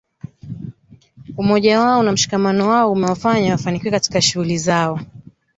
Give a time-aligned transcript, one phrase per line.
[1.37, 4.99] Umoja wao na mshikamano umewafanya wafanikiwe katika shughuli zao